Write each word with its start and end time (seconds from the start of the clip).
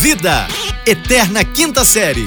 Vida, 0.00 0.48
Eterna 0.86 1.44
Quinta 1.44 1.84
Série. 1.84 2.24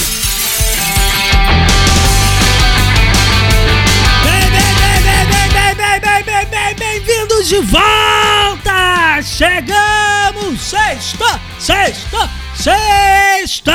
Bem, 6.77 6.99
vindos 7.01 7.49
de 7.49 7.59
volta! 7.61 9.19
Chegamos! 9.23 10.61
Sexta, 10.61 11.41
sexta, 11.57 12.29
sexta! 12.53 13.73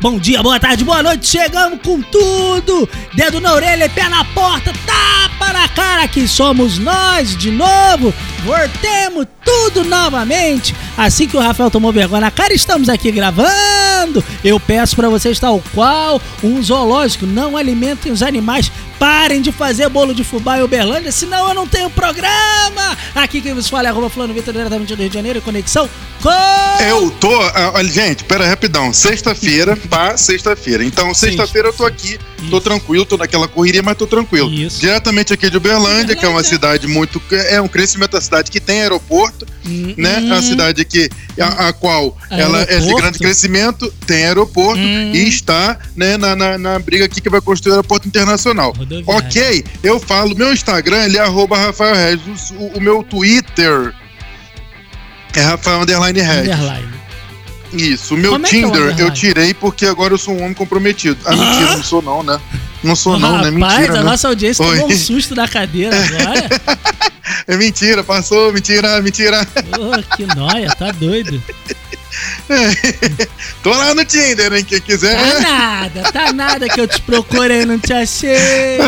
Bom 0.00 0.16
dia, 0.16 0.40
boa 0.44 0.60
tarde, 0.60 0.84
boa 0.84 1.02
noite, 1.02 1.26
chegamos 1.26 1.80
com 1.82 2.00
tudo! 2.00 2.88
Dedo 3.14 3.40
na 3.40 3.52
orelha 3.52 3.90
pé 3.90 4.08
na 4.08 4.24
porta, 4.26 4.72
tapa 4.86 5.52
na 5.52 5.68
cara 5.68 6.06
que 6.06 6.28
somos 6.28 6.78
nós 6.78 7.36
de 7.36 7.50
novo! 7.50 8.14
Voltemos 8.44 9.26
tudo 9.44 9.84
novamente! 9.84 10.72
Assim 10.96 11.26
que 11.26 11.36
o 11.36 11.40
Rafael 11.40 11.68
tomou 11.68 11.92
vergonha 11.92 12.20
na 12.20 12.30
cara, 12.30 12.54
estamos 12.54 12.88
aqui 12.88 13.10
gravando! 13.10 14.22
Eu 14.44 14.60
peço 14.60 14.94
pra 14.94 15.08
vocês, 15.08 15.40
tal 15.40 15.60
qual 15.74 16.22
um 16.44 16.62
zoológico, 16.62 17.26
não 17.26 17.56
alimentem 17.56 18.12
os 18.12 18.22
animais, 18.22 18.70
parem 18.98 19.40
de 19.40 19.52
fazer 19.52 19.88
bolo 19.88 20.14
de 20.14 20.24
fubá 20.24 20.58
em 20.58 20.62
Uberlândia, 20.62 21.12
senão 21.12 21.48
eu 21.48 21.54
não 21.54 21.66
tenho 21.66 21.88
programa! 21.90 22.96
Aqui 23.14 23.40
quem 23.40 23.54
vos 23.54 23.68
fala 23.68 23.88
é 23.88 23.90
arroba 23.90 24.10
Fulano 24.10 24.34
Vitor, 24.34 24.52
diretamente 24.52 24.94
do 24.94 25.00
Rio 25.00 25.08
de 25.08 25.14
Janeiro, 25.14 25.40
conexão 25.42 25.88
com... 26.22 26.30
Eu 26.84 27.10
tô. 27.12 27.32
ah, 27.40 27.72
Olha, 27.74 27.88
gente, 27.88 28.24
pera 28.24 28.46
rapidão. 28.46 28.92
Sexta-feira, 28.92 29.76
pá, 29.76 30.16
sexta-feira. 30.16 30.84
Então, 30.84 31.12
sexta-feira 31.14 31.68
eu 31.68 31.72
tô 31.72 31.84
aqui, 31.86 32.18
tô 32.50 32.56
Isso. 32.56 32.60
tranquilo, 32.60 33.04
tô 33.04 33.16
naquela 33.16 33.46
correria, 33.46 33.82
mas 33.82 33.96
tô 33.96 34.06
tranquilo. 34.06 34.52
Isso. 34.52 34.80
Diretamente 34.80 35.32
aqui 35.32 35.48
de 35.50 35.56
Uberlândia, 35.56 36.16
que 36.16 36.24
é 36.24 36.28
uma 36.28 36.42
cidade 36.42 36.86
muito. 36.88 37.20
É 37.30 37.60
um 37.60 37.68
crescimento 37.68 38.12
da 38.12 38.20
cidade 38.20 38.50
que 38.50 38.60
tem 38.60 38.82
aeroporto, 38.82 39.46
Hum, 39.66 39.92
né? 39.98 40.14
É 40.14 40.20
uma 40.20 40.40
cidade 40.40 40.82
que, 40.84 41.10
a, 41.38 41.68
a 41.68 41.72
qual 41.74 42.16
ela 42.30 42.62
é 42.62 42.66
de 42.66 42.72
Aeroporto? 42.74 43.02
grande 43.02 43.18
crescimento, 43.18 43.92
tem 44.06 44.24
aeroporto 44.24 44.80
Hum. 44.80 45.12
e 45.12 45.28
está 45.28 45.78
né, 45.94 46.16
na, 46.16 46.34
na, 46.34 46.56
na 46.56 46.78
briga 46.78 47.04
aqui 47.04 47.20
que 47.20 47.28
vai 47.28 47.40
construir 47.40 47.72
o 47.72 47.74
aeroporto 47.74 48.08
internacional. 48.08 48.72
Rodoviária. 48.96 49.26
Ok, 49.26 49.64
eu 49.82 50.00
falo, 50.00 50.34
meu 50.36 50.52
Instagram 50.52 51.04
ele 51.04 51.18
é 51.18 51.20
arroba 51.20 51.56
Rafael 51.58 51.94
Regis, 51.94 52.50
o, 52.50 52.78
o 52.78 52.80
meu 52.80 53.02
Twitter 53.02 53.94
é 55.34 55.40
Rafael 55.42 55.82
Underline 55.82 56.20
Regis. 56.20 56.54
Underline. 56.54 56.98
Isso, 57.72 58.14
o 58.14 58.16
meu 58.16 58.32
Como 58.32 58.46
é 58.46 58.48
é 58.48 58.50
Tinder 58.52 58.80
eu 58.80 58.84
underline? 58.90 59.14
tirei 59.14 59.54
porque 59.54 59.84
agora 59.86 60.14
eu 60.14 60.18
sou 60.18 60.34
um 60.34 60.42
homem 60.42 60.54
comprometido. 60.54 61.18
Ah, 61.24 61.36
mentira, 61.36 61.76
não 61.76 61.82
sou 61.82 62.00
não, 62.00 62.22
né? 62.22 62.40
Não 62.82 62.96
sou 62.96 63.18
não, 63.18 63.38
né? 63.42 63.50
Rapaz, 63.50 63.78
Mentira, 63.78 63.92
a 63.92 63.96
né? 63.96 64.02
nossa 64.10 64.28
audiência 64.28 64.64
Oi. 64.64 64.78
tomou 64.78 64.92
um 64.92 64.96
susto 64.96 65.34
da 65.34 65.46
cadeira 65.46 65.96
agora. 65.96 66.48
É 67.46 67.56
mentira, 67.56 68.02
passou, 68.02 68.52
mentira, 68.52 69.00
mentira. 69.02 69.46
Ô, 69.78 70.16
que 70.16 70.26
nóia, 70.34 70.74
tá 70.74 70.90
doido. 70.92 71.42
Tô 73.62 73.70
lá 73.70 73.94
no 73.94 74.04
Tinder, 74.04 74.52
hein? 74.52 74.64
Quem 74.64 74.80
quiser. 74.80 75.16
Tá 75.16 75.40
nada, 75.40 76.12
tá 76.12 76.32
nada 76.32 76.68
que 76.68 76.80
eu 76.80 76.88
te 76.88 77.00
procurei, 77.02 77.64
não 77.64 77.78
te 77.78 77.92
achei. 77.92 78.36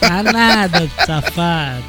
Tá 0.00 0.20
nada, 0.20 0.90
safado. 1.06 1.84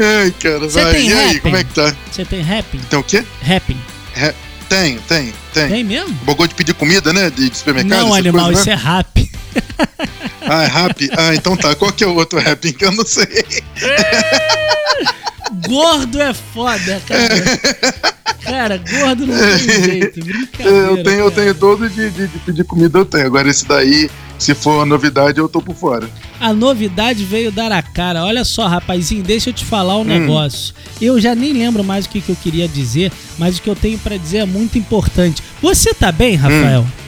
Ai, 0.00 0.34
cara, 0.42 0.66
vai. 0.66 0.92
tem 0.92 1.08
E 1.08 1.12
aí, 1.12 1.40
como 1.40 1.56
é 1.56 1.62
que 1.62 1.72
tá? 1.72 1.94
Você 2.10 2.24
tem 2.24 2.42
rapping? 2.42 2.80
Tem 2.90 2.98
o 2.98 3.04
quê? 3.04 3.24
Rapping. 3.40 3.80
Tem, 4.68 4.98
tem, 4.98 5.32
tem. 5.54 5.68
Tem 5.68 5.84
mesmo? 5.84 6.12
Bogou 6.24 6.46
de 6.46 6.54
pedir 6.54 6.74
comida, 6.74 7.12
né? 7.12 7.30
De, 7.30 7.48
de 7.48 7.56
supermercado? 7.56 7.98
Não, 7.98 8.12
animal, 8.12 8.46
coisas, 8.46 8.66
isso 8.66 8.70
né? 8.70 8.74
é 8.74 8.76
rap. 8.76 9.30
Ah, 10.48 10.64
é 10.64 10.66
rap? 10.66 11.10
Ah, 11.16 11.34
então 11.34 11.56
tá. 11.56 11.74
Qual 11.74 11.92
que 11.92 12.02
é 12.02 12.06
o 12.06 12.14
outro 12.14 12.40
rapping 12.40 12.72
que 12.72 12.84
eu 12.84 12.92
não 12.92 13.06
sei? 13.06 13.26
Gordo 15.68 16.20
é 16.20 16.32
foda, 16.34 17.02
cara. 17.06 17.98
Cara, 18.42 18.76
gordo 18.78 19.26
não 19.26 19.34
tem 19.36 19.58
jeito. 19.84 20.24
Brincadeira. 20.24 20.70
eu 20.78 21.02
tenho, 21.02 21.18
eu 21.20 21.30
tenho 21.30 21.54
todo 21.54 21.88
de, 21.88 22.10
de, 22.10 22.28
de 22.28 22.38
pedir 22.38 22.64
comida, 22.64 22.98
eu 22.98 23.04
tenho. 23.04 23.26
Agora 23.26 23.48
esse 23.48 23.66
daí, 23.66 24.08
se 24.38 24.54
for 24.54 24.76
uma 24.76 24.86
novidade, 24.86 25.38
eu 25.38 25.48
tô 25.48 25.60
por 25.60 25.74
fora. 25.74 26.08
A 26.38 26.52
novidade 26.52 27.24
veio 27.24 27.50
dar 27.50 27.72
a 27.72 27.82
cara. 27.82 28.24
Olha 28.24 28.44
só, 28.44 28.66
rapazinho, 28.68 29.22
deixa 29.22 29.50
eu 29.50 29.54
te 29.54 29.64
falar 29.64 29.96
um 29.96 30.02
Hum. 30.02 30.04
negócio. 30.04 30.74
Eu 31.00 31.20
já 31.20 31.34
nem 31.34 31.52
lembro 31.52 31.82
mais 31.82 32.04
o 32.06 32.08
que, 32.08 32.20
que 32.20 32.30
eu 32.30 32.36
queria 32.36 32.68
dizer, 32.68 33.10
mas 33.38 33.58
o 33.58 33.62
que 33.62 33.68
eu 33.70 33.74
tenho 33.76 33.98
pra 33.98 34.16
dizer 34.16 34.38
é 34.38 34.46
muito 34.46 34.78
importante. 34.78 35.42
Você 35.60 35.92
tá 35.92 36.12
bem, 36.12 36.36
Rafael? 36.36 36.82
Hum. 36.82 37.05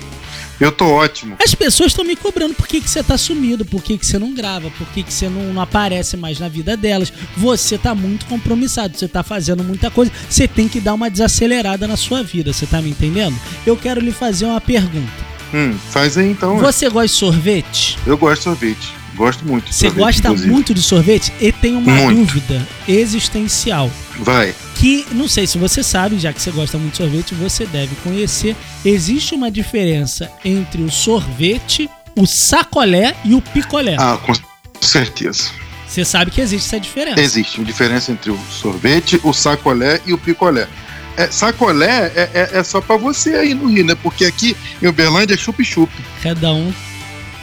Eu 0.61 0.73
tô 0.73 0.87
ótimo. 0.87 1.37
As 1.43 1.55
pessoas 1.55 1.93
estão 1.93 2.05
me 2.05 2.17
cobrando 2.17 2.55
por 2.55 2.67
que, 2.67 2.81
que 2.81 2.91
você 2.91 3.03
tá 3.03 3.17
sumido, 3.17 3.65
por 3.65 3.83
que, 3.83 3.97
que 3.97 4.05
você 4.05 4.19
não 4.19 4.35
grava, 4.35 4.71
por 4.71 4.87
que, 4.89 5.03
que 5.05 5.13
você 5.13 5.29
não, 5.29 5.53
não 5.53 5.63
aparece 5.63 6.17
mais 6.17 6.41
na 6.41 6.49
vida 6.49 6.77
delas. 6.77 7.13
Você 7.37 7.79
tá 7.79 7.95
muito 7.95 8.27
compromissado, 8.27 8.99
você 8.99 9.07
tá 9.07 9.23
fazendo 9.23 9.63
muita 9.63 9.91
coisa. 9.91 10.11
Você 10.29 10.49
tem 10.49 10.67
que 10.69 10.81
dar 10.81 10.95
uma 10.95 11.09
desacelerada 11.09 11.87
na 11.87 11.97
sua 11.97 12.23
vida, 12.23 12.53
você 12.53 12.67
tá 12.67 12.83
me 12.83 12.91
entendendo? 12.91 13.39
Eu 13.65 13.77
quero 13.77 14.01
lhe 14.01 14.13
fazer 14.13 14.47
uma 14.47 14.61
pergunta. 14.61 15.29
Hum, 15.55 15.75
faz 15.91 16.19
aí 16.19 16.31
então. 16.31 16.59
Você 16.59 16.91
gosta 16.91 17.07
de 17.09 17.15
sorvete? 17.15 17.99
Eu 18.05 18.19
gosto 18.19 18.39
de 18.39 18.45
sorvete. 18.45 18.99
Gosto 19.15 19.45
muito 19.45 19.65
de 19.67 19.75
Você 19.75 19.87
sorvete, 19.87 20.05
gosta 20.05 20.21
inclusive. 20.29 20.51
muito 20.51 20.75
de 20.75 20.83
sorvete? 20.83 21.33
E 21.41 21.51
tem 21.51 21.75
uma 21.75 21.93
Muito. 21.93 22.19
dúvida 22.19 22.67
existencial. 22.87 23.91
Vai. 24.21 24.55
Que 24.79 25.05
não 25.11 25.27
sei 25.27 25.47
se 25.47 25.59
você 25.59 25.83
sabe, 25.83 26.19
já 26.19 26.33
que 26.33 26.41
você 26.41 26.53
gosta 26.53 26.79
muito 26.79 26.93
de 26.93 26.99
sorvete, 26.99 27.35
você 27.35 27.67
deve 27.67 27.97
conhecer. 27.97 28.55
Existe 28.85 29.35
uma 29.35 29.51
diferença 29.51 30.31
entre 30.45 30.83
o 30.83 30.91
sorvete, 30.91 31.91
o 32.17 32.27
sacolé 32.27 33.17
e 33.25 33.35
o 33.35 33.43
picolé. 33.43 33.97
Ah, 33.99 34.17
com 34.17 34.33
certeza. 34.81 35.51
Você 35.87 36.05
sabe 36.05 36.31
que 36.31 36.41
existe 36.41 36.67
essa 36.67 36.79
diferença. 36.79 37.21
Existe 37.21 37.59
uma 37.59 37.67
diferença 37.67 38.13
entre 38.13 38.31
o 38.31 38.39
sorvete, 38.51 39.21
o 39.25 39.33
sacolé 39.33 40.01
e 40.07 40.13
o 40.13 40.19
picolé. 40.19 40.69
É, 41.17 41.27
sacolé 41.29 42.13
é, 42.15 42.31
é, 42.33 42.59
é 42.59 42.63
só 42.63 42.81
pra 42.81 42.97
você 42.97 43.35
aí 43.35 43.55
no 43.55 43.67
Rio, 43.67 43.85
né? 43.85 43.97
Porque 44.01 44.25
aqui 44.27 44.57
em 44.81 44.87
Uberlândia 44.87 45.35
é 45.35 45.37
chup-chup. 45.37 45.91
Cada 46.23 46.53
um 46.53 46.73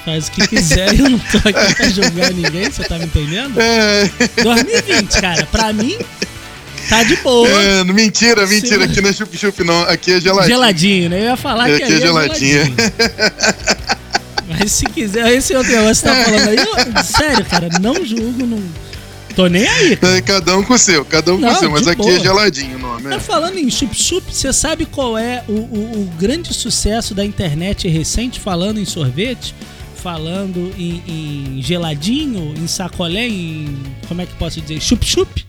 faz 0.06 0.28
o 0.28 0.32
que 0.32 0.48
quiser 0.48 0.94
e 0.94 1.00
eu 1.00 1.10
não 1.10 1.20
tô 1.20 1.38
aqui 1.40 1.76
pra 1.76 1.90
julgar 1.90 2.32
ninguém, 2.32 2.72
você 2.72 2.84
tá 2.84 2.98
me 2.98 3.06
entendendo? 3.06 3.60
É, 3.60 4.10
2020, 4.42 5.20
cara, 5.20 5.46
pra 5.48 5.74
mim, 5.74 5.98
tá 6.90 7.04
de 7.04 7.16
boa. 7.18 7.48
é, 7.50 7.84
mentira, 7.84 8.46
mentira. 8.48 8.86
Aqui 8.86 9.02
não 9.02 9.10
é 9.10 9.14
chup-chup, 9.14 9.64
não. 9.64 9.82
Aqui 9.84 10.12
é 10.14 10.22
geladinho. 10.22 10.48
Geladinho, 10.56 11.10
né? 11.10 11.20
Eu 11.20 11.24
ia 11.26 11.38
falar 11.38 11.66
que 11.68 11.74
Aqui 11.84 11.84
é 11.84 11.96
aí 11.96 12.02
geladinho. 12.02 12.76
Mas 14.48 14.72
se 14.72 14.86
quiser, 14.86 15.32
esse 15.36 15.56
outro 15.56 15.72
negócio 15.72 16.04
que 16.04 16.10
você 16.10 16.16
tá 16.16 16.24
falando 16.24 16.48
aí, 16.50 16.58
eu- 16.58 17.04
sério, 17.04 17.46
cara, 17.46 17.70
não 17.82 18.06
julgo, 18.06 18.46
não. 18.46 18.62
Tô 19.36 19.48
nem 19.48 19.68
aí. 19.68 19.98
É, 20.02 20.22
cada 20.22 20.56
um 20.58 20.64
com 20.64 20.76
o 20.76 20.78
seu, 20.78 21.04
cada 21.04 21.34
um 21.34 21.38
com 21.38 21.42
Não, 21.46 21.54
o 21.54 21.60
seu. 21.60 21.70
Mas 21.70 21.88
aqui 21.88 22.02
boa. 22.02 22.16
é 22.16 22.20
geladinho 22.22 22.78
o 22.78 22.80
nome. 22.80 23.10
Tá 23.10 23.16
É. 23.16 23.20
falando 23.20 23.58
em 23.58 23.70
chup-chup, 23.70 24.24
você 24.34 24.54
sabe 24.54 24.86
qual 24.86 25.18
é 25.18 25.44
o, 25.48 25.52
o- 25.52 26.02
o 26.04 26.12
grande 26.18 26.54
sucesso 26.54 27.14
da 27.14 27.26
internet 27.26 27.88
recente 27.90 28.40
falando 28.40 28.80
em 28.80 28.86
sorvete? 28.86 29.54
Falando 30.02 30.72
em, 30.78 31.04
em 31.58 31.62
geladinho, 31.62 32.54
em 32.56 32.68
sacolé, 32.68 33.28
em. 33.28 33.76
Como 34.08 34.22
é 34.22 34.26
que 34.26 34.34
posso 34.36 34.62
dizer? 34.62 34.80
Chup-chup? 34.80 35.46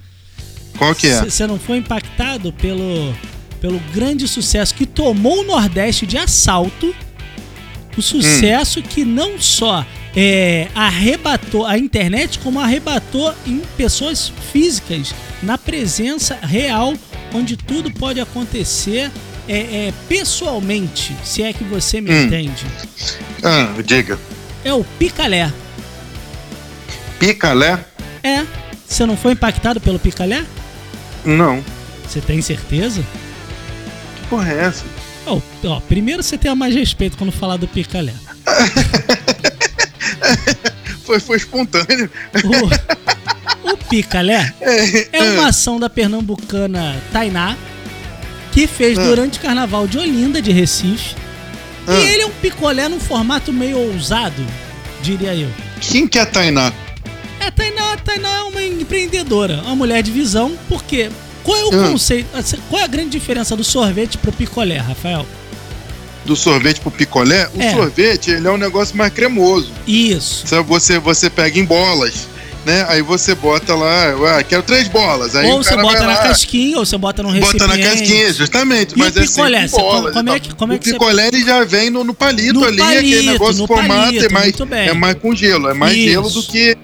Qual 0.76 0.94
que 0.94 1.08
é? 1.08 1.22
Você 1.24 1.46
não 1.46 1.58
foi 1.58 1.78
impactado 1.78 2.52
pelo, 2.52 3.14
pelo 3.60 3.78
grande 3.94 4.26
sucesso 4.28 4.74
que 4.74 4.86
tomou 4.86 5.40
o 5.40 5.44
Nordeste 5.44 6.06
de 6.06 6.16
assalto? 6.18 6.94
O 7.96 8.02
sucesso 8.02 8.82
que 8.82 9.04
não 9.04 9.40
só 9.40 9.84
é, 10.14 10.68
arrebatou 10.74 11.64
a 11.64 11.78
internet, 11.78 12.38
como 12.40 12.60
arrebatou 12.60 13.34
em 13.46 13.60
pessoas 13.76 14.30
físicas, 14.52 15.14
na 15.42 15.56
presença 15.56 16.38
real, 16.42 16.92
onde 17.32 17.56
tudo 17.56 17.90
pode 17.92 18.20
acontecer 18.20 19.10
é, 19.48 19.58
é, 19.88 19.92
pessoalmente, 20.08 21.14
se 21.24 21.42
é 21.42 21.52
que 21.52 21.64
você 21.64 22.00
me 22.00 22.10
Hum. 22.10 22.24
entende. 22.24 22.66
Ah, 23.42 23.68
diga. 23.82 24.18
É 24.64 24.74
o 24.74 24.84
picalé. 24.98 25.50
Picalé? 27.18 27.78
É. 28.22 28.44
Você 28.86 29.06
não 29.06 29.16
foi 29.16 29.32
impactado 29.32 29.80
pelo 29.80 29.98
picalé? 29.98 30.44
Não. 31.26 31.62
Você 32.08 32.20
tem 32.20 32.40
certeza? 32.40 33.02
Que 34.16 34.26
porra 34.28 34.52
é 34.52 34.60
essa? 34.64 34.84
Ó, 35.26 35.40
ó, 35.64 35.80
primeiro 35.80 36.22
você 36.22 36.38
tenha 36.38 36.54
mais 36.54 36.74
respeito 36.74 37.16
quando 37.18 37.32
falar 37.32 37.56
do 37.56 37.66
picalé. 37.68 38.14
Foi, 41.04 41.20
foi 41.20 41.36
espontâneo. 41.36 42.10
O, 43.64 43.70
o 43.72 43.76
picalé 43.76 44.52
é 45.12 45.22
uma 45.22 45.48
ação 45.50 45.78
da 45.78 45.88
pernambucana 45.88 46.96
Tainá 47.12 47.56
que 48.50 48.66
fez 48.66 48.98
Ah. 48.98 49.04
durante 49.04 49.38
o 49.38 49.42
carnaval 49.42 49.86
de 49.86 49.98
Olinda, 49.98 50.42
de 50.42 50.50
Recife. 50.50 51.14
Ah. 51.86 51.92
E 51.94 52.08
ele 52.08 52.22
é 52.22 52.26
um 52.26 52.30
picolé 52.32 52.88
num 52.88 52.98
formato 52.98 53.52
meio 53.52 53.78
ousado, 53.78 54.44
diria 55.00 55.32
eu. 55.32 55.48
Quem 55.80 56.08
que 56.08 56.18
é 56.18 56.22
a 56.22 56.26
Tainá? 56.26 56.72
É, 57.46 57.50
Tainá, 57.50 57.92
a 57.92 57.96
Tainá 57.96 58.28
é 58.28 58.42
uma 58.42 58.62
empreendedora, 58.62 59.62
uma 59.62 59.76
mulher 59.76 60.02
de 60.02 60.10
visão, 60.10 60.56
porque 60.68 61.10
qual 61.44 61.56
é 61.56 61.64
o 61.64 61.68
Ah. 61.84 61.88
conceito, 61.90 62.26
assim, 62.36 62.56
qual 62.68 62.82
é 62.82 62.84
a 62.84 62.88
grande 62.88 63.10
diferença 63.10 63.54
do 63.54 63.62
sorvete 63.62 64.18
pro 64.18 64.32
picolé, 64.32 64.78
Rafael? 64.78 65.24
Do 66.24 66.34
sorvete 66.34 66.80
pro 66.80 66.90
picolé? 66.90 67.48
O 67.54 67.62
É. 67.62 67.70
sorvete, 67.72 68.32
ele 68.32 68.48
é 68.48 68.50
um 68.50 68.56
negócio 68.56 68.96
mais 68.96 69.12
cremoso. 69.12 69.70
Isso. 69.86 70.44
Você, 70.64 70.98
você 70.98 71.30
pega 71.30 71.56
em 71.58 71.64
bolas. 71.64 72.26
Né? 72.66 72.84
Aí 72.88 73.00
você 73.00 73.34
bota 73.34 73.74
lá, 73.74 74.38
ah, 74.38 74.42
quero 74.42 74.62
três 74.64 74.88
bolas. 74.88 75.34
Aí 75.36 75.46
ou 75.46 75.62
você 75.62 75.76
bota 75.76 76.00
na 76.00 76.06
lá, 76.08 76.16
casquinha, 76.16 76.76
ou 76.78 76.84
você 76.84 76.98
bota 76.98 77.22
num 77.22 77.30
recipiente. 77.30 77.58
Bota 77.66 77.76
na 77.76 77.82
casquinha, 77.82 78.32
justamente. 78.32 78.94
E 78.94 78.98
mas 78.98 79.14
o 79.14 79.20
é 79.20 79.22
picolé? 79.26 79.68
Você- 79.68 79.76
bolas 79.76 80.12
como 80.12 80.30
é 80.30 80.40
que- 80.40 80.54
como 80.54 80.72
é 80.72 80.78
que 80.78 80.82
o 80.82 80.84
você- 80.90 80.92
picolé 80.98 81.28
ele 81.28 81.44
já 81.44 81.64
vem 81.64 81.88
no, 81.90 82.02
no 82.04 82.12
palito 82.12 82.54
No 82.54 82.64
ali, 82.66 82.76
palito, 82.78 82.98
aquele 82.98 83.30
negócio 83.30 83.66
formato, 83.66 84.02
palito, 84.02 84.24
é 84.24 84.28
mais, 84.28 84.60
é 84.88 84.92
mais 84.92 85.14
com 85.18 85.34
gelo, 85.34 85.68
é 85.68 85.74
mais 85.74 85.96
Isso. 85.96 86.08
gelo 86.08 86.30
do 86.30 86.42
que. 86.42 86.76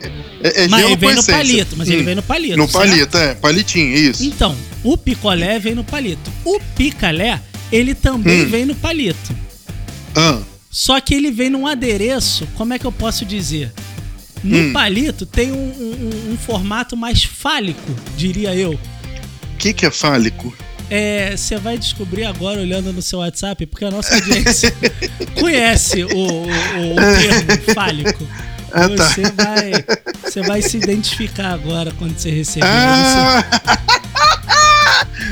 É, 0.45 0.65
é 0.65 0.69
Mas 0.69 0.81
gelo 0.81 0.93
ele 0.93 0.97
vem 0.97 1.11
com 1.11 1.17
no 1.17 1.25
palito, 1.27 1.77
mas 1.77 1.89
ele 1.89 2.03
Hum. 2.03 2.05
vem 2.05 2.15
no 2.15 2.23
palito. 2.23 2.57
No 2.57 2.69
certo? 2.69 2.89
palito, 2.89 3.19
é, 3.19 3.35
palitinho, 3.35 3.95
isso. 3.97 4.25
Então, 4.25 4.57
o 4.85 4.97
picolé 4.97 5.59
vem 5.59 5.75
no 5.75 5.83
palito. 5.85 6.31
O 6.45 6.61
picalé, 6.77 7.41
ele 7.73 7.95
também 7.95 8.43
Hum. 8.43 8.49
vem 8.49 8.65
no 8.65 8.75
palito. 8.77 9.35
Ah, 10.15 10.39
Só 10.71 10.99
que 11.01 11.15
ele 11.15 11.31
vem 11.31 11.51
num 11.51 11.67
adereço, 11.67 12.49
como 12.57 12.73
é 12.73 12.79
que 12.79 12.87
eu 12.87 12.93
posso 12.93 13.27
dizer? 13.27 13.71
No 14.43 14.59
Hum. 14.59 14.73
palito 14.73 15.25
tem 15.25 15.53
um, 15.53 15.57
um- 15.57 16.33
um 16.33 16.37
formato 16.37 16.97
mais 16.97 17.23
fálico, 17.25 17.95
diria 18.17 18.55
eu. 18.55 18.73
o 18.73 19.57
que, 19.59 19.73
que 19.73 19.87
é 19.87 19.91
fálico? 19.91 20.53
É, 20.91 21.37
Você 21.37 21.57
vai 21.57 21.79
descobrir 21.79 22.25
agora 22.25 22.61
olhando 22.61 22.93
no 22.93 23.01
seu 23.01 23.21
WhatsApp, 23.21 23.65
porque 23.67 23.85
a 23.85 23.91
nossa 23.91 24.15
audiência 24.15 24.75
conhece 25.39 26.05
o, 26.05 26.09
o- 26.09 26.47
o 26.47 26.97
termo 26.97 27.75
fálico. 27.75 28.27
Ah, 28.73 28.89
tá. 28.89 29.09
Você 29.09 29.23
vai, 29.31 29.73
você 30.25 30.43
vai 30.43 30.63
se 30.63 30.77
identificar 30.79 31.53
agora 31.53 31.93
quando 31.99 32.17
você 32.19 32.31
receber. 32.31 32.67
Ah! 32.67 33.45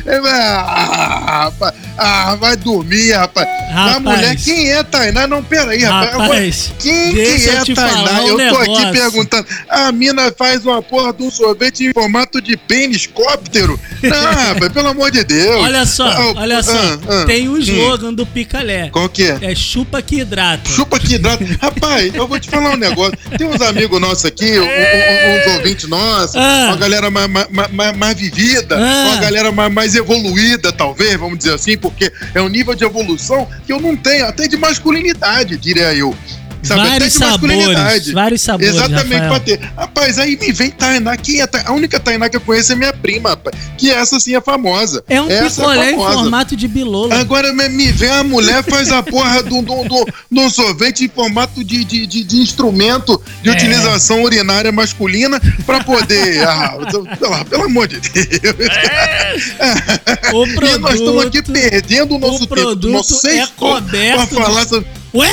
É, 0.07 0.17
Ah, 0.19 1.53
ah, 2.01 2.35
vai 2.37 2.57
dormir, 2.57 3.13
rapaz. 3.13 3.47
Rapaz. 3.73 3.97
A 3.97 4.01
mulher, 4.01 4.37
quem 4.37 4.71
é 4.73 4.83
Tainá? 4.83 5.27
Não, 5.27 5.43
peraí, 5.43 5.83
rapaz. 5.85 6.13
Rapaz, 6.17 6.73
quem 6.79 7.13
que 7.15 7.21
eu 7.21 7.53
é 7.53 7.75
Tainá? 7.75 8.23
um 8.23 8.27
eu 8.29 8.37
tô 8.37 8.37
negócio. 8.39 8.77
aqui 8.89 8.93
perguntando. 8.99 9.47
A 9.69 9.93
mina 9.93 10.33
faz 10.37 10.65
uma 10.67 10.83
porra 10.83 11.13
de 11.13 11.23
um 11.23 11.31
sorvete 11.31 11.85
em 11.85 11.93
formato 11.93 12.41
de 12.41 12.57
pênis 12.57 13.07
cóptero. 13.07 13.79
Não, 14.03 14.33
rapaz, 14.33 14.73
pelo 14.73 14.89
amor 14.89 15.11
de 15.11 15.23
Deus. 15.25 15.63
Olha 15.63 15.87
só, 15.87 16.07
Ah, 16.09 16.33
olha 16.37 16.63
só. 16.63 16.73
ah, 16.73 16.99
ah. 17.23 17.25
Tem 17.27 17.49
o 17.49 17.53
Hum. 17.53 17.59
slogan 17.59 18.15
do 18.15 18.25
picalé. 18.27 18.89
Qual 18.91 19.09
que 19.09 19.25
é? 19.25 19.39
É 19.43 19.55
chupa 19.55 20.01
que 20.03 20.21
hidrata. 20.21 20.69
Chupa 20.71 20.99
que 20.99 21.15
hidrata. 21.15 21.45
Rapaz, 21.61 22.15
eu 22.15 22.27
vou 22.27 22.41
te 22.41 22.49
falar 22.49 22.71
um 22.75 22.77
negócio. 22.77 23.13
Tem 23.37 23.47
uns 23.47 23.61
amigos 23.61 24.01
nossos 24.01 24.25
aqui, 24.25 24.59
um- 24.59 24.63
um- 24.63 24.67
um- 24.67 25.51
uns 25.51 25.57
ouvintes 25.59 25.89
nossos, 25.89 26.37
Ah. 26.37 26.67
uma 26.69 26.77
galera 26.77 27.11
mais, 27.11 27.29
mais, 27.31 27.71
mais- 27.73 27.97
mais 27.97 28.19
vivida, 28.19 28.77
Ah. 28.79 29.05
uma 29.09 29.17
galera 29.21 29.53
mais, 29.53 29.73
mais 29.73 29.95
evoluída, 29.95 30.73
talvez, 30.73 31.15
vamos 31.17 31.39
dizer 31.39 31.55
assim, 31.55 31.77
porque 31.91 32.13
é 32.35 32.41
um 32.41 32.49
nível 32.49 32.75
de 32.75 32.85
evolução 32.85 33.49
que 33.67 33.73
eu 33.73 33.81
não 33.81 33.97
tenho, 33.97 34.27
até 34.27 34.47
de 34.49 34.57
masculinidade, 34.57 35.57
diria 35.57 35.95
eu. 35.95 36.15
Sabe? 36.63 36.89
vários 36.89 37.13
de 37.13 37.19
sabores, 37.19 37.57
masculinidade. 37.57 38.13
vários 38.13 38.43
sabores, 38.43 38.75
Exatamente, 38.75 39.13
Rafael. 39.15 39.31
pra 39.31 39.41
ter. 39.41 39.61
Rapaz, 39.77 40.19
aí 40.19 40.37
me 40.37 40.53
vem 40.53 40.71
Tainá. 40.71 41.17
Quem 41.17 41.41
é 41.41 41.49
A 41.65 41.73
única 41.73 41.99
Tainá 41.99 42.29
que 42.29 42.37
eu 42.37 42.41
conheço 42.41 42.73
é 42.73 42.77
minha 42.77 42.93
prima, 42.93 43.31
rapaz. 43.31 43.57
Que 43.79 43.91
essa 43.91 44.21
sim 44.21 44.35
é 44.35 44.41
famosa. 44.41 45.03
É 45.09 45.21
um 45.21 45.31
essa 45.31 45.63
picolé 45.63 45.93
em 45.93 45.97
famosa. 45.97 46.19
formato 46.19 46.57
de 46.57 46.69
bilola. 46.69 47.15
Agora 47.17 47.53
me, 47.53 47.91
vem 47.93 48.11
a 48.11 48.23
mulher, 48.23 48.63
faz 48.63 48.91
a 48.93 49.03
porra 49.03 49.43
do, 49.43 49.63
do, 49.63 49.85
do, 49.85 50.07
do 50.31 50.51
sorvete 50.51 51.05
em 51.05 51.09
formato 51.09 51.65
de, 51.65 51.85
de, 51.85 52.07
de, 52.07 52.25
de 52.25 52.37
instrumento 52.39 53.21
de 53.43 53.49
É. 53.49 53.53
utilização 53.53 54.23
urinária 54.23 54.71
masculina 54.71 55.41
pra 55.65 55.83
poder. 55.83 56.41
Ah, 56.51 56.73
pelo, 56.91 57.45
pelo 57.45 57.65
amor 57.65 57.87
de 57.89 58.01
Deus. 58.01 58.27
O 60.33 60.47
e 60.47 60.79
nós 60.79 60.95
estamos 60.95 61.27
aqui 61.27 61.43
produto, 61.43 61.53
perdendo 61.53 62.17
o 62.17 62.19
nosso 62.19 62.45
o 62.45 62.47
produto 62.47 62.89
nosso 62.89 63.27
é 63.27 63.47
coberto 63.57 64.35
pra 64.35 64.45
falar 64.45 64.67
sobre. 64.67 64.87
Ué? 65.13 65.29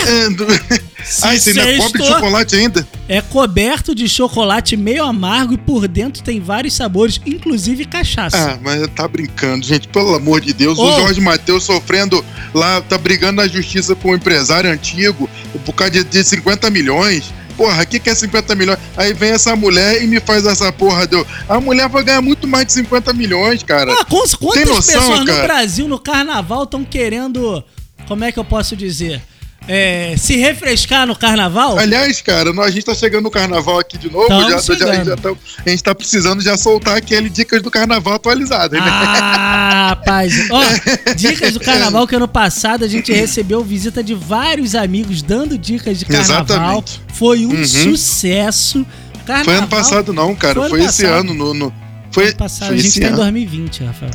Ah, 1.21 1.35
esse 1.35 1.50
ainda 1.50 1.71
é 1.71 1.77
cobre 1.77 2.01
de 2.01 2.07
chocolate 2.07 2.56
ainda? 2.56 2.88
é 3.07 3.21
coberto 3.21 3.95
de 3.95 4.09
chocolate 4.09 4.75
meio 4.75 5.06
amargo 5.06 5.53
e 5.53 5.57
por 5.57 5.88
dentro 5.88 6.21
tem 6.21 6.41
vários 6.41 6.74
sabores, 6.74 7.21
inclusive 7.25 7.85
cachaça. 7.85 8.51
Ah, 8.53 8.59
mas 8.62 8.85
tá 8.95 9.07
brincando, 9.07 9.65
gente, 9.65 9.88
pelo 9.88 10.15
amor 10.15 10.41
de 10.41 10.53
Deus. 10.53 10.77
Ô. 10.77 10.83
O 10.83 11.00
Jorge 11.00 11.21
Matheus 11.21 11.63
sofrendo 11.63 12.24
lá, 12.53 12.81
tá 12.81 12.97
brigando 12.97 13.41
na 13.41 13.47
justiça 13.47 13.95
com 13.95 14.09
um 14.09 14.15
empresário 14.15 14.69
antigo 14.69 15.29
por 15.65 15.74
causa 15.74 15.91
de, 15.91 16.03
de 16.03 16.23
50 16.23 16.69
milhões. 16.69 17.31
Porra, 17.56 17.83
o 17.83 17.88
que, 17.88 18.00
que 18.00 18.09
é 18.09 18.13
50 18.13 18.53
milhões? 18.53 18.77
Aí 18.95 19.13
vem 19.13 19.31
essa 19.31 19.56
mulher 19.56 20.03
e 20.03 20.07
me 20.07 20.19
faz 20.19 20.45
essa 20.45 20.71
porra. 20.71 21.07
Deu. 21.07 21.25
A 21.50 21.59
mulher 21.59 21.89
vai 21.89 22.03
ganhar 22.03 22.21
muito 22.21 22.47
mais 22.47 22.68
de 22.68 22.73
50 22.73 23.13
milhões, 23.13 23.63
cara. 23.63 23.94
Ah, 23.94 24.06
quantas 24.06 24.35
Tem 24.53 24.65
noção, 24.65 25.00
pessoas 25.00 25.19
no 25.21 25.25
cara? 25.25 25.44
Brasil, 25.44 25.88
no 25.88 25.97
carnaval, 25.97 26.63
estão 26.63 26.83
querendo. 26.83 27.63
Como 28.07 28.23
é 28.23 28.31
que 28.31 28.38
eu 28.38 28.45
posso 28.45 28.75
dizer? 28.75 29.23
É, 29.67 30.15
se 30.17 30.37
refrescar 30.37 31.05
no 31.05 31.15
carnaval? 31.15 31.77
Aliás, 31.77 32.21
cara, 32.21 32.53
nós- 32.53 32.67
a 32.67 32.71
gente 32.71 32.85
tá 32.85 32.95
chegando 32.95 33.23
no 33.23 33.31
carnaval 33.31 33.79
aqui 33.79 33.97
de 33.97 34.09
novo. 34.09 34.27
Já, 34.29 34.59
já- 34.59 35.03
já 35.03 35.15
tá- 35.17 35.33
a 35.65 35.69
gente 35.69 35.83
tá 35.83 35.93
precisando 35.93 36.41
já 36.41 36.57
soltar 36.57 36.95
aquele 36.97 37.29
dicas 37.29 37.61
do 37.61 37.69
carnaval 37.69 38.13
atualizadas, 38.13 38.79
né? 38.79 38.87
Ah, 38.89 39.87
rapaz. 39.89 40.33
Ó, 40.49 40.61
dicas 41.17 41.53
do 41.53 41.59
carnaval 41.59 42.07
que 42.07 42.15
ano 42.15 42.27
passado 42.27 42.85
a 42.85 42.87
gente 42.87 43.11
recebeu 43.11 43.63
visita 43.63 44.01
de 44.03 44.13
vários 44.13 44.73
amigos 44.75 45.21
dando 45.21 45.57
dicas 45.57 45.99
de 45.99 46.05
carnaval. 46.05 46.45
Exatamente. 46.45 47.01
Foi 47.13 47.45
um 47.45 47.49
Uhum. 47.51 47.65
sucesso. 47.65 48.85
Carnaval, 49.25 49.43
Foi 49.45 49.55
ano 49.57 49.67
passado, 49.67 50.13
não, 50.13 50.33
cara. 50.33 50.53
Foi 50.55 50.69
Foi, 50.69 50.83
esse 50.85 51.05
ano. 51.05 51.33
No, 51.33 51.53
no- 51.53 51.73
foi, 52.11 52.27
Ano 52.29 52.35
passado, 52.37 52.67
foi 52.69 52.77
a 52.77 52.79
gente 52.79 52.87
esse 52.87 52.99
tá 53.01 53.07
em 53.07 53.09
ano. 53.09 53.17
2020, 53.17 53.83
Rafael. 53.83 54.11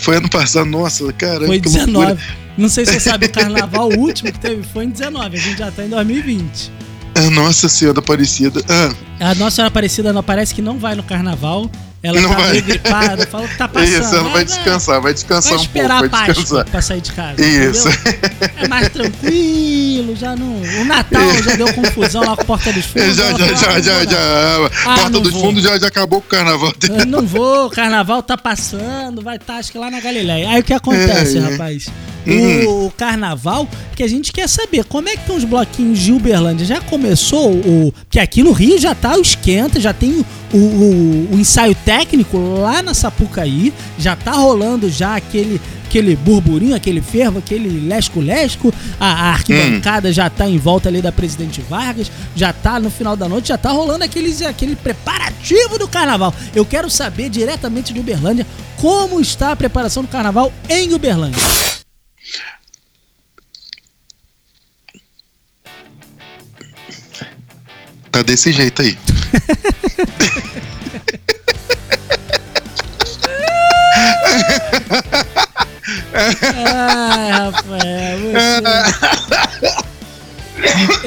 Foi 0.00 0.16
ano 0.16 0.28
passado, 0.28 0.66
nossa, 0.66 1.12
caramba. 1.12 1.46
Foi 1.46 1.60
que 1.60 1.68
loucura. 1.68 2.14
19. 2.14 2.22
Não 2.58 2.68
sei 2.68 2.84
se 2.84 2.92
você 2.92 3.00
sabe, 3.00 3.26
o 3.26 3.32
carnaval 3.32 3.88
último 3.90 4.32
que 4.32 4.38
teve 4.38 4.62
foi 4.62 4.84
em 4.84 4.90
19. 4.90 5.36
A 5.36 5.40
gente 5.40 5.58
já 5.58 5.70
tá 5.70 5.84
em 5.84 5.88
2020. 5.88 6.72
Ah, 7.14 7.30
Nossa 7.30 7.68
Senhora 7.68 7.98
Aparecida. 7.98 8.62
Ah, 8.68 9.30
A 9.30 9.34
Nossa 9.34 9.56
Senhora 9.56 9.68
Aparecida 9.68 10.12
não 10.12 10.22
parece 10.22 10.54
que 10.54 10.62
não 10.62 10.78
vai 10.78 10.94
no 10.94 11.02
carnaval. 11.02 11.70
Ela 12.02 12.18
Não 12.22 12.30
tá 12.30 12.36
vai. 12.36 12.50
meio 12.52 12.62
gripada, 12.64 13.26
fala 13.26 13.46
que 13.46 13.58
tá 13.58 13.64
é 13.66 13.68
passando. 13.68 13.88
isso, 14.02 14.14
ela 14.16 14.28
vai 14.30 14.44
descansar, 14.44 15.00
vai 15.02 15.12
descansar 15.14 15.50
Vai 15.52 15.58
um 15.58 15.62
esperar 15.62 16.00
pouco, 16.00 16.16
a 16.16 16.18
vai 16.18 16.26
Páscoa 16.28 16.34
descansar. 16.42 16.64
pra 16.70 16.82
sair 16.82 17.00
de 17.02 17.12
casa. 17.12 17.42
Isso. 17.44 17.88
entendeu? 17.88 18.50
É 18.56 18.68
mais 18.68 18.88
tranquilo, 18.88 20.16
já 20.16 20.34
não. 20.36 20.62
O 20.80 20.84
Natal 20.86 21.20
já 21.44 21.56
deu 21.56 21.72
confusão 21.74 22.22
lá 22.24 22.34
com 22.36 22.42
a 22.42 22.44
Porta 22.46 22.72
dos 22.72 22.86
Fundos. 22.86 23.16
já, 23.16 23.30
já, 23.32 23.38
falou, 23.38 23.56
já, 23.56 23.70
ah, 23.70 23.80
já, 23.80 24.04
já. 24.06 24.18
Ah, 24.86 24.94
Porta 24.94 25.20
dos 25.20 25.32
vou. 25.32 25.42
Fundos 25.42 25.62
já, 25.62 25.78
já 25.78 25.86
acabou 25.88 26.20
com 26.22 26.26
o 26.26 26.30
carnaval. 26.30 26.72
não. 26.88 26.96
Eu 27.00 27.06
não 27.06 27.26
vou, 27.26 27.66
o 27.66 27.70
carnaval 27.70 28.22
tá 28.22 28.36
passando, 28.38 29.20
vai 29.20 29.36
estar, 29.36 29.56
acho 29.56 29.70
que 29.70 29.76
lá 29.78 29.90
na 29.90 30.00
Galileia. 30.00 30.48
Aí 30.50 30.60
o 30.60 30.64
que 30.64 30.72
acontece, 30.72 31.36
É, 31.36 31.40
é. 31.40 31.56
Uhum. 32.26 32.86
O, 32.86 32.90
carnaval, 32.90 33.66
que 33.96 34.02
a 34.02 34.08
gente 34.08 34.32
quer 34.32 34.48
saber, 34.48 34.84
como 34.84 35.08
é 35.08 35.12
que 35.12 35.20
estão 35.20 35.36
os 35.36 35.44
bloquinhos 35.44 35.98
de 35.98 36.12
Uberlândia? 36.12 36.66
Já 36.66 36.80
começou 36.80 37.50
o. 37.52 37.92
Que 38.10 38.18
aqui 38.18 38.42
no 38.42 38.52
Rio 38.52 38.78
já 38.78 38.94
tá 38.94 39.16
o 39.16 39.20
esquenta, 39.20 39.80
já 39.80 39.92
tem 39.92 40.24
o, 40.52 40.56
o- 40.56 41.28
o 41.32 41.38
ensaio 41.38 41.74
técnico 41.84 42.36
lá 42.60 42.82
na 42.82 42.92
Sapucaí, 42.94 43.72
já 43.98 44.14
tá 44.16 44.32
rolando 44.32 44.90
já 44.90 45.16
aquele. 45.16 45.60
Aquele 45.90 46.14
burburinho, 46.14 46.76
aquele 46.76 47.00
fervo, 47.00 47.40
aquele 47.40 47.68
lesco-lesco, 47.88 48.72
a, 49.00 49.06
a 49.06 49.30
arquibancada 49.32 50.12
já 50.12 50.30
tá 50.30 50.48
em 50.48 50.56
volta 50.56 50.88
ali 50.88 51.02
da 51.02 51.10
Presidente 51.10 51.60
Vargas, 51.68 52.08
já 52.36 52.52
tá 52.52 52.78
no 52.78 52.88
final 52.90 53.16
da 53.16 53.28
noite, 53.28 53.48
já 53.48 53.58
tá 53.58 53.70
rolando 53.72 54.04
aqueles, 54.04 54.40
aquele 54.40 54.76
preparativo 54.76 55.80
do 55.80 55.88
carnaval. 55.88 56.32
Eu 56.54 56.64
quero 56.64 56.88
saber 56.88 57.28
diretamente 57.28 57.92
de 57.92 57.98
Uberlândia 57.98 58.46
como 58.76 59.20
está 59.20 59.50
a 59.50 59.56
preparação 59.56 60.04
do 60.04 60.08
carnaval 60.08 60.52
em 60.68 60.94
Uberlândia. 60.94 61.42
Tá 68.10 68.22
desse 68.22 68.52
jeito 68.52 68.82
aí. 68.82 68.96
Ai, 76.14 77.30
Rafael, 77.30 78.18
você... 78.20 78.62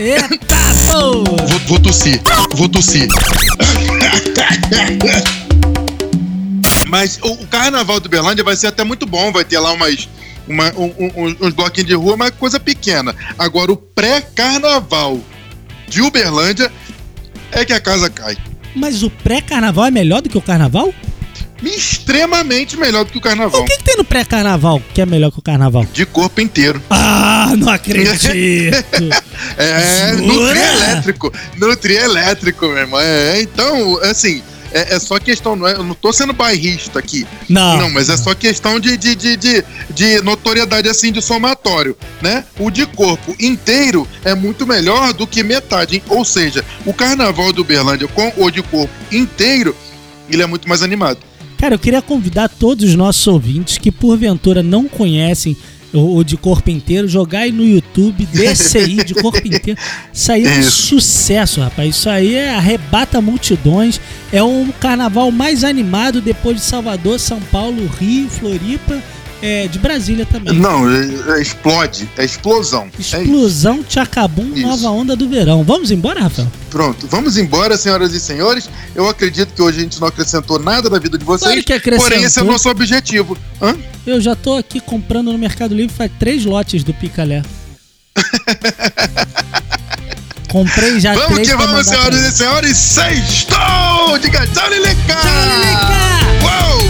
Eita, 0.01 0.55
pô! 0.91 1.24
Vou, 1.24 1.38
vou 1.67 1.79
tossir, 1.79 2.19
vou 2.55 2.67
tossir. 2.69 3.07
Mas 6.88 7.19
o, 7.22 7.33
o 7.33 7.48
carnaval 7.48 8.00
do 8.00 8.10
Berlândia 8.10 8.43
vai 8.43 8.55
ser 8.55 8.67
até 8.67 8.83
muito 8.83 9.05
bom, 9.05 9.31
vai 9.31 9.45
ter 9.45 9.60
lá 9.60 9.72
umas, 9.74 10.10
uma- 10.48 10.74
um- 10.75 10.93
um- 10.98 11.36
uns 11.41 11.53
bloquinhos 11.53 11.88
de 11.88 11.93
rua, 11.95 12.17
mas 12.17 12.31
coisa 12.31 12.60
pequena. 12.60 13.15
Agora, 13.38 13.72
o 13.72 13.77
pré-carnaval 13.77 15.19
de 15.88 16.01
Uberlândia 16.01 16.72
é 17.53 17.65
que 17.65 17.74
a 17.74 17.79
casa 17.79 18.10
cai. 18.10 18.38
Mas 18.75 19.03
o 19.03 19.10
pré-carnaval 19.10 19.86
é 19.86 19.91
melhor 19.91 20.22
do 20.22 20.29
que 20.29 20.38
o 20.38 20.41
carnaval? 20.41 20.93
Extremamente 21.63 22.75
melhor 22.75 23.05
do 23.05 23.12
que 23.12 23.17
o 23.17 23.22
carnaval. 23.22 23.62
O 23.62 23.65
que, 23.65 23.77
que 23.77 23.83
tem 23.83 23.95
no 23.95 24.03
pré-carnaval 24.03 24.81
que 24.93 25.01
é 25.01 25.05
melhor 25.05 25.31
que 25.31 25.39
o 25.39 25.41
carnaval? 25.41 25.86
De 25.93 26.05
corpo 26.05 26.41
inteiro. 26.41 26.81
Ah, 26.89 27.53
não 27.57 27.69
acredito! 27.69 28.27
É, 29.57 30.15
Jura? 30.17 31.03
no. 31.60 31.67
No 31.67 31.75
trio 31.75 32.00
elétrico, 32.00 32.65
meu 32.67 32.77
irmão. 32.77 33.00
É, 33.00 33.41
então, 33.41 34.00
assim, 34.01 34.41
é, 34.74 34.96
é 34.96 35.00
só 35.00 35.20
questão, 35.20 35.56
não 35.56 35.68
é, 35.68 35.74
eu 35.74 35.84
não 35.84 35.94
tô 35.94 36.12
sendo 36.12 36.34
bairrista 36.34 37.00
aqui. 37.00 37.25
Não. 37.48 37.77
Não, 37.77 37.89
mas 37.89 38.10
é 38.10 38.18
só 38.18 38.34
questão 38.34 38.80
de, 38.80 38.98
de, 38.98 39.15
de, 39.15 39.38
de, 39.38 39.63
de 39.92 40.22
notoriedade, 40.22 40.89
assim, 40.89 41.12
de 41.12 41.22
somatório, 41.22 41.96
né? 42.22 42.44
O 42.60 42.70
de 42.70 42.86
corpo 42.86 43.36
inteiro 43.39 44.08
é 44.25 44.34
muito 44.34 44.65
melhor 44.65 45.13
do 45.13 45.27
que 45.27 45.44
metade. 45.44 45.96
hein? 45.96 46.03
Ou 46.10 46.25
seja, 46.25 46.65
o 46.86 46.94
carnaval 46.94 47.53
do 47.53 47.62
Uberlândia 47.62 48.08
com 48.08 48.34
o 48.38 48.50
de 48.50 48.62
corpo 48.63 48.94
inteiro, 49.12 49.75
ele 50.30 50.42
é 50.42 50.46
muito 50.46 50.68
mais 50.68 50.82
animado. 50.82 51.20
Cara, 51.58 51.75
eu 51.75 51.80
queria 51.80 52.01
convidar 52.01 52.50
todos 52.50 52.89
os 52.89 52.96
nossos 52.96 53.25
ouvintes 53.25 53.77
que 53.77 53.92
porventura 53.92 54.62
não 54.62 54.86
conhecem 54.86 55.56
o, 55.94 56.18
o 56.18 56.24
de 56.24 56.36
corpo 56.36 56.70
inteiro, 56.70 57.08
jogar 57.08 57.40
aí 57.42 57.52
no 57.52 57.64
YouTube 57.64 58.26
DCI 58.26 59.04
de 59.04 59.14
corpo 59.14 59.46
inteiro. 59.48 59.80
Isso 60.12 60.32
aí 60.32 60.46
é 60.46 60.60
um 60.60 60.64
sucesso, 60.64 61.62
rapaz. 61.62 61.96
Isso 61.96 62.10
aí 62.10 62.36
é 62.36 62.56
arrebata 62.56 63.22
multidões. 63.22 64.02
É 64.32 64.42
o 64.42 64.68
carnaval 64.80 65.32
mais 65.32 65.64
animado 65.64 66.20
depois 66.22 66.58
de 66.58 66.64
Salvador, 66.64 67.20
São 67.20 67.40
Paulo, 67.52 67.86
Rio, 68.00 68.28
Floripa, 68.30 69.02
é, 69.42 69.68
de 69.68 69.78
Brasília 69.78 70.26
também. 70.26 70.54
Não, 70.54 70.90
é- 70.90 71.38
é 71.38 71.42
explode, 71.42 72.10
é 72.18 72.24
explosão. 72.24 72.88
É. 72.98 73.02
Explosão 73.02 73.84
Tchacabum, 73.84 74.50
Isso. 74.56 74.66
nova 74.66 74.90
onda 74.90 75.16
do 75.18 75.28
verão. 75.28 75.64
Vamos 75.64 75.92
embora, 75.92 76.22
Rafael? 76.22 76.48
Pronto, 76.70 77.08
vamos 77.08 77.38
embora, 77.38 77.76
senhoras 77.78 78.14
e 78.14 78.20
senhores. 78.20 78.70
Eu 78.96 79.08
acredito 79.08 79.54
que 79.54 79.62
hoje 79.62 79.80
a 79.80 79.84
gente 79.84 80.00
não 80.00 80.08
acrescentou 80.08 80.58
nada 80.58 80.90
na 80.90 80.98
vida 80.98 81.18
de 81.18 81.26
vocês. 81.26 81.44
Claro 81.52 81.64
que 81.64 81.74
acrescentou. 81.74 82.10
Porém, 82.10 82.24
esse 82.26 82.40
é 82.40 82.42
o 82.42 82.46
nosso 82.46 82.70
objetivo. 82.70 83.38
Hã? 83.62 83.76
Eu 84.05 84.19
já 84.19 84.36
tô 84.36 84.57
aqui 84.57 84.81
comprando 84.81 85.31
no 85.31 85.38
Mercado 85.38 85.74
Livre 85.74 85.95
faz 85.95 86.12
três 86.19 86.43
lotes 86.43 86.83
do 86.83 86.93
Picalé. 86.93 87.41
Comprei 90.51 91.00
já 91.00 91.13
vamos 91.13 91.33
três 91.33 91.50
que 91.50 91.55
vamos, 91.55 91.72
mandar 91.72 91.83
pra 91.83 91.93
senhoras 91.98 92.22
e 92.22 92.31
senhores. 92.31 92.77
Sextou! 92.77 94.19
Diga 94.19 94.45
tchau, 94.48 94.69
Lilica! 94.69 95.15
Tchau, 95.15 95.48
Lilica! 95.48 95.88
Uou! 96.43 96.83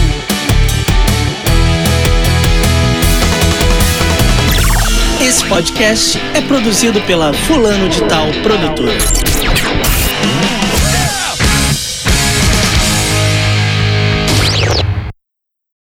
Esse 5.26 5.44
podcast 5.46 6.18
é 6.34 6.42
produzido 6.42 7.00
pela 7.02 7.32
Fulano 7.32 7.88
de 7.88 8.02
Tal 8.02 8.26
Produtora. 8.42 8.92